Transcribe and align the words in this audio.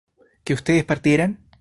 ¿que 0.43 0.55
ustedes 0.55 0.83
partieran? 0.91 1.31